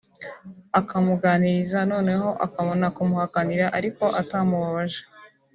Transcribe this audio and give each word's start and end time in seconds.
ukamuganiriza 0.79 1.79
noneho 1.91 2.27
ukabona 2.45 2.87
kumuhakanira 2.95 3.65
ariko 3.77 4.03
utamubabaje 4.21 5.01